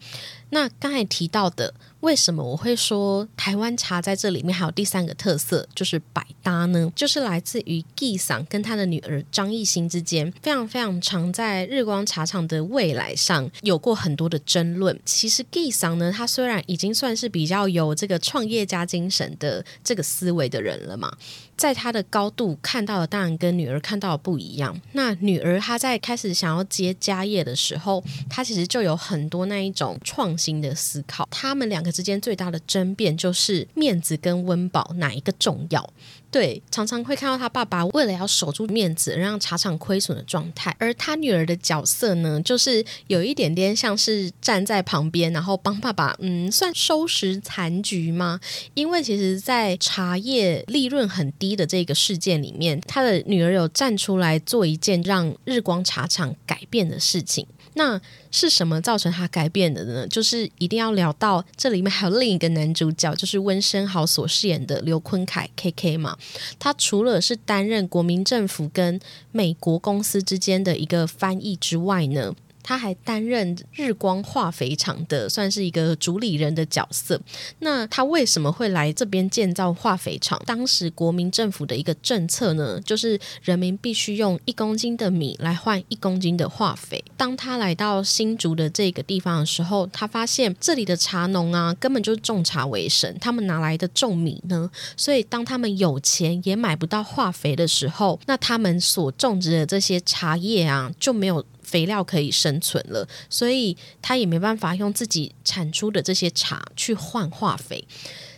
[0.50, 1.72] 那刚才提到的，
[2.02, 6.92] 为什么我会说台湾茶在这里面还有第三个特色，就是百搭呢？
[6.96, 14.98] 就是来自于纪桑跟他的女儿张艺兴之间，非常非常常在日光茶厂的未来上有过很多的争论。
[15.04, 21.16] 其实纪桑呢，他虽然已经算是比较有这个创业家精神的这个思维的人了嘛。
[21.54, 24.76] 在他的高度看到的当然跟女儿看到的不一样。
[24.92, 31.28] 那女儿她在开始想要接家业的时候，她其实就有很多那一种创新的思考。
[31.30, 35.92] 他们两个之间最大的争辩就是面子跟温饱哪一个重要。
[36.30, 48.40] 对，常常会看到他爸爸为了要守住面子，让茶厂亏损的状态，而他女儿的角色呢，就是有一点点像是站在旁边，然后帮爸爸，嗯，算收拾残局吗？
[48.72, 57.46] 因为其实，在茶叶利润很低的这个事件里面，他的女儿有站出来做一件让日光茶厂改变的事情。
[57.74, 60.06] 那是什么造成他改变的呢？
[60.08, 66.16] 就是一定要聊到这里面还有另一个男主角，就是温升豪所饰演的刘坤凯 K K 嘛。
[66.58, 72.34] 他除了是担任国民政府跟美国公司之间的一个翻译之外呢。
[72.62, 77.20] 他还担任日光化肥厂的，算是一个主理人的角色。
[77.58, 80.40] 那他为什么会来这边建造化肥厂？
[80.46, 87.02] 当时国民政府的一个政策呢，就是人民必须用一公斤的米来换一公斤的化肥。
[87.16, 94.70] 当他来到新竹的这个地方的时候，他发现这里的茶农啊，根本就是种茶为生，他们哪来的种米呢？
[94.96, 101.44] 所以当他们有钱也买不到化肥的时候，那他们所种植的这些茶叶啊，就没有。
[101.62, 107.84] 肥料可以生存了，所以他也没办法用自己产出的这些茶去换化肥。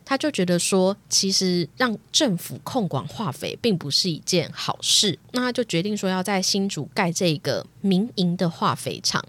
[0.04, 5.18] 他就觉得说，其实让政府控管化肥并不是一件好事。
[5.32, 9.24] 那他就决定说，要在新竹盖这个民营的化肥厂。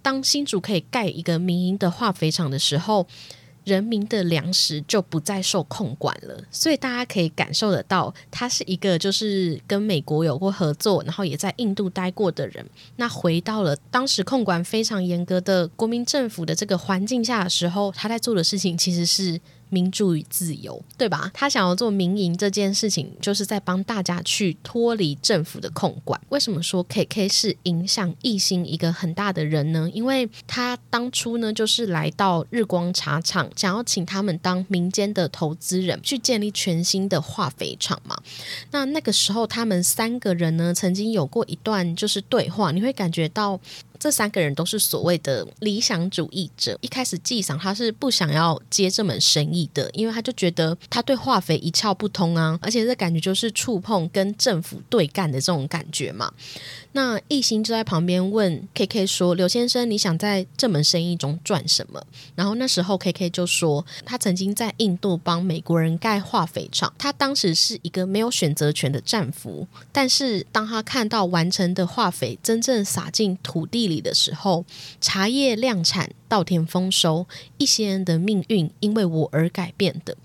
[0.00, 3.06] 当新竹可以盖一个民营的化肥厂的时候。
[3.64, 12.64] 人民的粮食就不再受控管了，所以大家可以感受得到，他是一个就是跟美国有过合作，然后也在印度待过的人。
[12.96, 19.40] 那回到了当时控管非常严格的国民政府的这个环境下的时候，他在做的事情其实是。
[19.68, 21.30] 民主与自由，对吧？
[21.34, 26.20] 他想要做民营这件事情，就是在帮大家去脱离政府的控管。
[26.28, 29.90] 为什么说 K K 是影响艺兴一个很大的人呢？
[29.92, 38.16] 因为他当初呢，就是来到日光茶厂，想要请他们当民间的投资人，去建立全新的化肥厂嘛。
[38.70, 43.60] 那那个时候，他们三个人呢，曾经有过一段就是对话，你会感觉到。
[43.98, 46.78] 这三个人都是所谓的理想主义者。
[46.80, 56.32] 一开始季赏他是不想要接这门生意的，因为他就觉得他对化肥一窍不通啊，而且这感觉就是触碰跟政府对干的这种感觉嘛。
[56.96, 62.00] 那艺兴就在旁边问 K K 说：“刘先生，你想在这门生意中赚什么？”
[62.36, 69.66] 然后那时候 K K 就说：“他曾经在印度帮美国人盖化肥厂，他当时是一个没有选择权的战俘。
[69.90, 74.64] 但是当他看到完成的化肥真正撒进土地里的时候，
[75.00, 77.26] 茶叶量产，稻田丰收，
[77.58, 80.16] 一些人的命运因为我而改变的。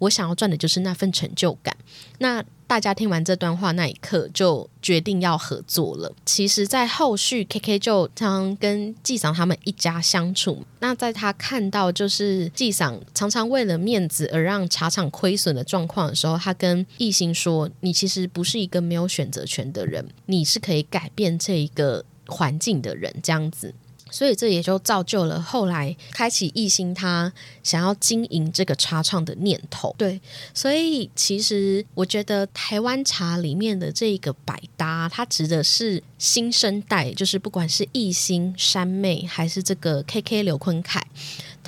[0.00, 1.76] 我想要赚的就是那份成就感。”
[2.18, 6.14] 那大家听完这段话那一刻，就决定要合作了。
[6.26, 10.62] 其实，在后续，K K 就常跟纪赏他们一家相处。
[10.80, 23.74] 那在他看到就是纪赏常常为了面子而让茶厂亏损的状况的时候，他跟艺兴说：“你其实不是一个没有选择权的人，你是可以改变这一个环境的人。”这样子。
[24.10, 29.94] 所以这也就造就了后来开启艺兴他想要经营这个茶厂的念头。
[29.98, 30.20] 对，
[30.54, 41.04] 所以其实我觉得台湾茶里面的这个百搭，它指的是新生代，就是不管是艺兴、山妹还是这个 KK 刘坤凯。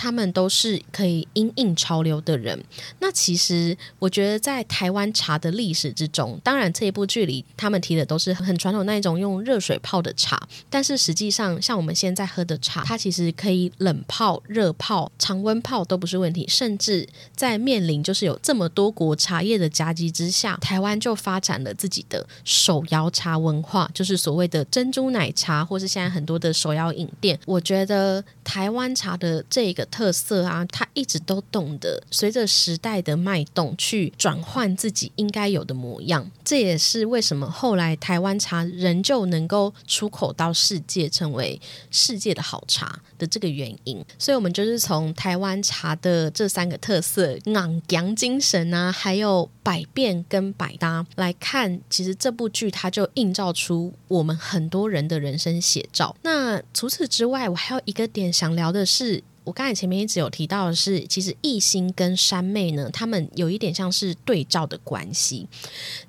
[0.01, 2.59] 他们都是可以因应潮流的人。
[3.01, 10.41] 那其实我觉得，在台湾茶的历史之中，当然这一部剧里他们提的都是很传统那一种用热水泡的茶，
[10.71, 16.47] 但是实际上像我们现在喝的茶，它其实可以冷泡、热泡、常温泡都不是问题。
[16.49, 27.39] 甚至在面临就是有这么多国茶叶的夹击之下，台湾就发展了自己的手摇茶文化，就是所谓的珍珠奶茶，或是现在很多的手摇饮店。
[27.45, 29.87] 我觉得台湾茶的这个。
[29.91, 36.31] 特色啊，他一直都懂得随着时代的脉动去转换自己应该有的模样。
[36.45, 41.61] 这也是为什么后来台湾茶仍旧能够出口到世界，成为
[41.91, 44.03] 世界的好茶的这个原因。
[44.19, 56.17] 所以，我们就是从台湾茶的这三个特色——昂扬精神啊，还有百变跟百搭来看，其实这部剧它就映照出我们很多人的人生写照。
[56.23, 59.23] 那除此之外，我还有一个点想聊的是。
[59.51, 65.45] 我刚才前面一直有提到的是，其实艺兴跟山妹呢，他们有一点像是对照的关系。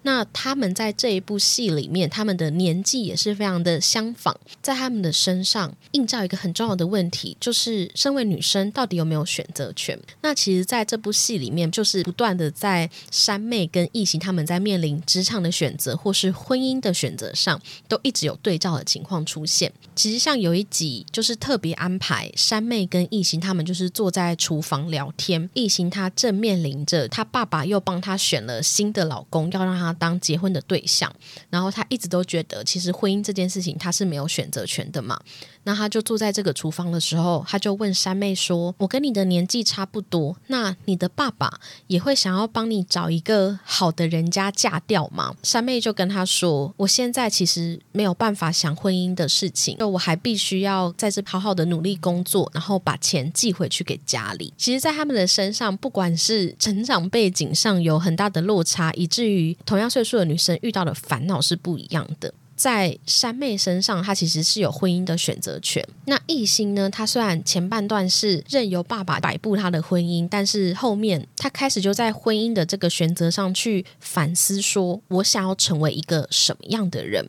[0.03, 9.99] 那他们在这一部戏里面，他们的年纪也是非常的相仿，在他们的身上映照一个很重要的问题，就是身为女生到底有没有选择权？
[10.21, 19.73] 那其实，在这部戏里面，就是不断的在山妹跟艺兴他们在面临职场的选择或是婚姻的选择上，都一直有对照的情况出现。
[19.95, 23.23] 其实，像有一集就是特别安排山妹跟艺。
[23.39, 31.13] 他们就是坐在厨房聊天，艺行他正面临着他爸爸又帮他选了新的老公，要让他当结婚的对象，
[31.49, 35.19] 然后他一直都觉得其实婚姻这件事情他是没有选择权的嘛。
[35.63, 62.33] 那他就坐在这个厨房的时候，他就问三妹说：“我跟你的年纪差不多，那你的爸爸也会想要帮你找一个好的人家嫁掉吗？”三妹就跟他说：“我现在其实没有办法想婚姻的事情，就我还必须要在这好好的努力工作，然后把钱寄回去给家里。”其实，在他们的身上，不管是成长背景上有很大的落差，以至于同样岁数的女生遇到的烦恼是不一样的。
[62.61, 65.83] 在山妹身上，她其实是有婚姻的选择权。
[66.05, 66.87] 那艺兴呢？
[66.91, 77.27] 他虽然前半段是任由爸爸摆布他的婚姻，但是后面他开始就在婚姻的这个选择上去反思：说我想要成为一个什么样的人。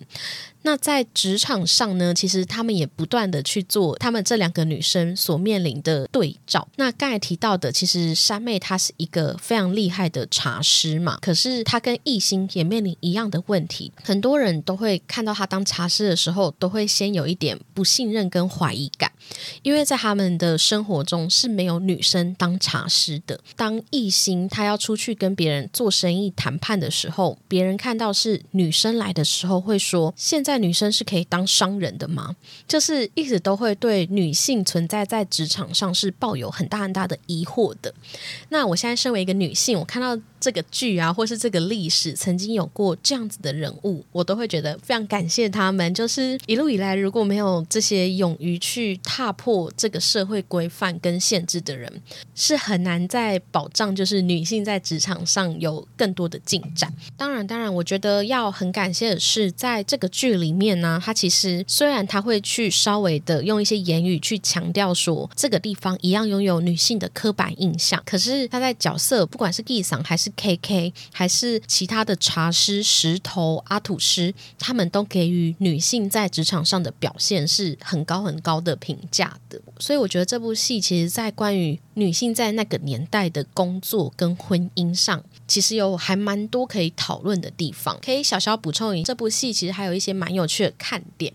[0.62, 6.66] 那在职场上呢，其实他们也不断的去做他们这两个女生所面临的对照。
[6.76, 13.92] 那刚才提到的，其实山妹她是一个非常厉害的茶师嘛，可是她跟艺兴也面临一样的问题。
[14.02, 19.10] 很多人都会看到她当茶师的时候，都会先有一点不信任跟怀疑感，
[19.62, 23.40] 因为在他们的生活中是没有女生当茶师的。
[23.56, 30.42] 当艺兴他要出去跟别人做生意谈判的时候，别人看到是女生来的时候，会说现。
[30.42, 32.34] 在女生是可以当商人的吗？
[32.66, 37.94] 就是一直都会对女性存在在职场上是抱有很大很大的疑惑的。
[38.48, 40.20] 那我现在身为一个女性，我看到。
[40.42, 45.94] 这个剧啊，或是这个历史曾经有过这样子的人物，我都会觉得非常感谢他们。
[45.94, 52.02] 就是一路以来，如果没有这些勇于去踏破这个社会规范跟限制的人，
[52.34, 56.92] 是很难在保障就是女性在职场上有更多的进展。
[57.16, 79.60] 当然，当然，我觉得要很感谢的是，在这个剧里面呢，他其实虽然他会去稍微的用一些言语去强调说这个地方一样拥有女性的刻板印象，可是他在角色不管是地桑还是 K K 还是其他的茶师、石头、阿土师，他们都给予女性在职场上的表现是很高很高的评价的。
[79.78, 85.22] 所以我觉得这部戏其实，在关于女性在那个年代的工作跟婚姻上，
[85.52, 87.98] 其实有还蛮多可以讨论的地方。
[88.02, 91.30] 可以小小补充一这部戏其实还有一些蛮有趣的看点。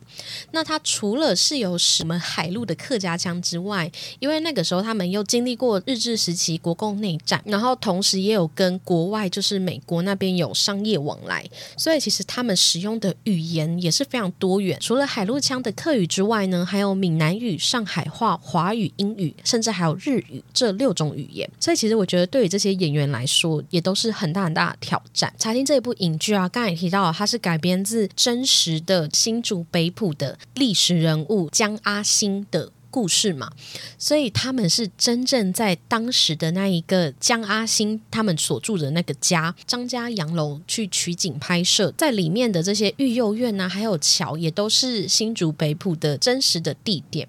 [0.53, 11.47] 那它除了是有什么海陆的客家腔之外，因为那个时候他们又经历过日治时期国共内战，然后同时也有跟国外就是美国那边有商业往来，
[11.77, 14.79] 所以其实他们使用的语言也是非常多元。
[14.81, 21.47] 除了海陆腔的客语之外呢，还有闽南语、上海话、华语、英语，甚至还有日语这六种语言。
[21.59, 25.31] 所以其实我觉得对于这些演员来说，也都是是很大很大的挑战。
[25.37, 32.71] 查听这一部影剧啊，刚才也提到，它是改编自真实的新竹北浦的历史人物江阿兴的。
[32.89, 33.51] 故事嘛，
[33.99, 47.27] 所以他们是真正在当时的那一个江阿兴他们所住的那个家张家洋楼去取景拍摄，在里面的这些育幼院啊，还有桥，也都是新竹北浦的真实的地点。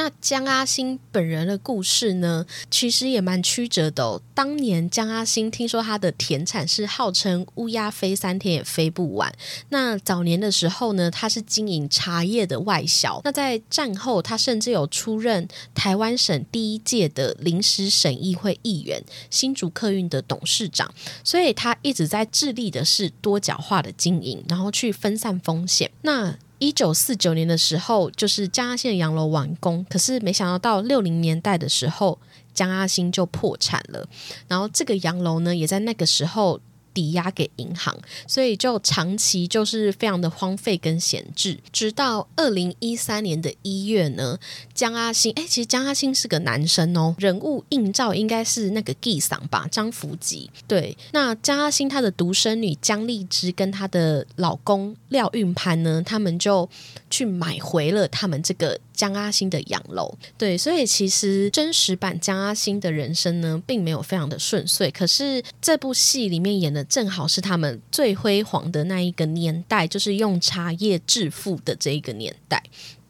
[0.00, 4.22] 那江阿星本人的故事呢，其实也蛮曲折的。
[4.32, 9.30] 当年江阿星听说他的田产是号称乌鸦飞三天也飞不完。
[9.68, 13.20] 那早年的时候呢，他是经营茶叶的外销。
[13.24, 20.90] 那在战后，他甚至有出任台湾省第一届的临时省议会议员、新竹客运的董事长。
[21.22, 25.90] 所以他一直在致力的是多角化的经营，然后去分散风险。
[26.00, 32.20] 那一九四九年的时候，就是江阿兴的洋楼完工，可是没想到到六零年代的时候，
[32.54, 34.08] 江阿兴就破产了。
[34.46, 36.60] 然后这个洋楼呢，也在那个时候。
[37.00, 37.96] 抵押给银行，
[38.26, 41.58] 所以就长期就是非常的荒废跟闲置。
[41.72, 44.38] 直到二零一三年的一月呢，
[44.74, 50.50] 江阿星，哎，其实江阿星是个男生哦，人物映照应该是那个 G 桑吧，张福吉。
[50.68, 56.68] 对，那江阿星他的独生女江丽芝跟她的老公廖运潘呢，他们就
[57.08, 58.78] 去买回了他们这个。
[59.00, 64.90] 江阿星的洋楼，对，所以其实真实版江阿星的人生呢，并没有非常的顺遂。
[64.90, 72.62] 可是这部戏里面演的正好是他们最辉煌的那一个年代，就是用茶叶致富的这一个年代。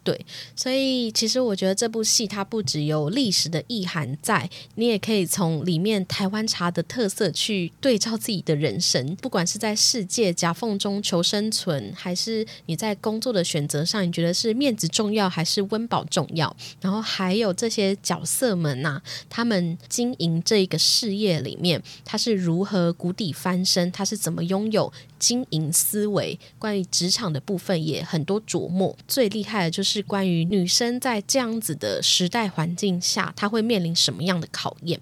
[0.03, 0.25] 对，
[0.55, 16.55] 所以其实我觉得这部戏它不只有历史的意涵在，你也可以从里面台湾茶的特色去对照自己的人生，不管是在世界夹缝中求生存，还是你在工作的选择上，你觉得是面子重要还是温饱重要？
[16.81, 18.99] 然后还有这些角色们呐，
[19.29, 24.91] 他们经营这一个事业里面，他是如何谷底翻身，他是怎么拥有？
[25.21, 28.97] 经营思维，关于职场的部分也很多琢磨。
[29.07, 34.99] 最厉害的就是关于女生在这样子的时代环境下，她会面临什么样的考验？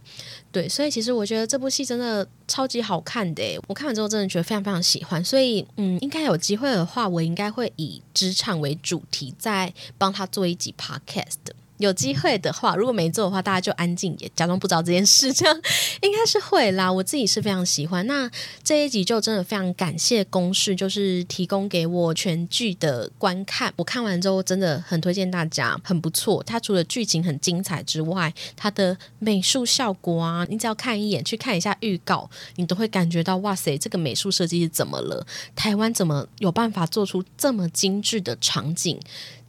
[0.52, 3.44] 对，所以其实我觉得这部戏真的超级好看的。
[3.68, 5.24] 我看完之后真的觉得非常非常喜欢。
[5.24, 11.54] 所以，嗯，应该有机会的话，我应该会以职场为主题，再帮他做一集 podcast。
[11.80, 15.62] 有机会的话，如果没做的话，大家就安静也假装不知道这件事，这样
[16.02, 16.92] 应该是会啦。
[16.92, 18.06] 我自己是非常喜欢。
[18.06, 18.30] 那
[18.64, 23.74] 这一集就真的非常感谢公式，就是提供给我全剧的观看。
[23.78, 26.44] 我看完之后真的很推荐大家，很不错。
[26.44, 35.26] 它除了剧情很精彩之外，它的美术效果啊，你只要看一眼，去看一下预告，你都会感觉到哇塞，这个美术设计是怎么了？
[35.56, 39.00] 台湾怎么有办法做出这么精致的场景？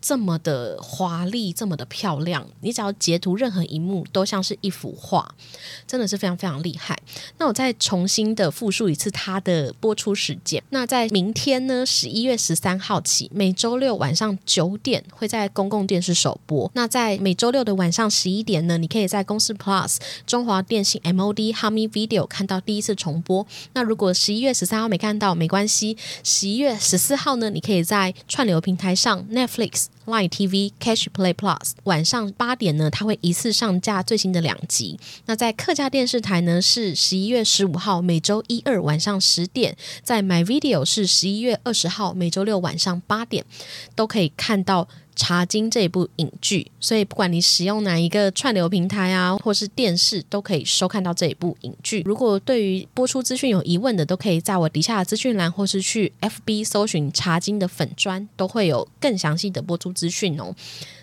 [0.01, 5.35] 这么的华丽，这么的漂亮，你只要截图任何一幕，都像是一幅画，
[5.87, 6.99] 真的是非常非常厉害。
[7.39, 10.63] 那我再重新的复述一次它的播出时间。
[10.71, 16.71] 那在明天呢，十一月十三号起，每周六晚上九点会在公共电视首播。
[16.75, 23.47] 那在每周六的晚上十一点呢，你可以在公司 Plus、中华电信 MOD、h a m i Video 看到第一次重播。
[23.75, 29.90] 那如果十一月十三号没看到，没关系，十一月十四号呢，你可以在串流平台上 Netflix。
[30.11, 34.99] Line TV Catch Play Plus 晚上八点呢，它会一次上架最新的两集。
[35.27, 43.45] 那在客家电视台呢，是十一月十五号每周一二晚上十点，在 My Video 是十一月二十号每周六晚上八点，
[43.95, 44.89] 都可以看到。
[45.21, 52.03] 《茶经》这一部影剧，所以不管你使用哪一个串流平台啊，或是电视，都可以收看到这一部影剧。
[52.07, 60.55] 如果对于播出资讯有疑问的，都可以在我底下的资讯栏，或是去 FB 搜寻《茶经》的粉砖，都会有更详细的播出资讯哦。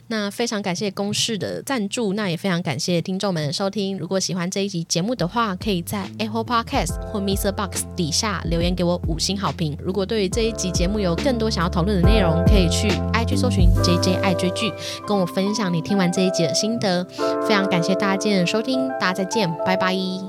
[0.08, 3.98] 那非常感谢公式的赞助，那也非常感谢听众们的收听。
[3.98, 7.52] 如果喜欢这一集节目的话，可以在 Apple Podcast 或 Mr.
[7.52, 9.78] Box 底下留言给我五星好评。
[9.84, 14.72] 如果对于这一集节目有更多想要讨论的内容，可以去 IG 搜寻 JJ 爱追剧，
[15.06, 17.04] 跟我分享你听完这一集的心得。
[17.48, 20.28] 非常感谢大家今天的收听，大家再见，拜拜。